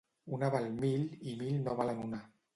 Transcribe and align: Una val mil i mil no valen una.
Una 0.37 0.47
val 0.55 0.65
mil 0.85 1.05
i 1.33 1.37
mil 1.43 1.61
no 1.69 1.79
valen 1.83 2.03
una. 2.09 2.25